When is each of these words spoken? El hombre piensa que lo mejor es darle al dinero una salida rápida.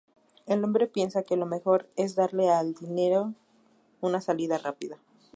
El 0.47 0.63
hombre 0.63 0.87
piensa 0.87 1.21
que 1.21 1.35
lo 1.37 1.45
mejor 1.45 1.87
es 1.95 2.15
darle 2.15 2.49
al 2.49 2.73
dinero 2.73 3.35
una 4.01 4.19
salida 4.19 4.57
rápida. 4.57 4.97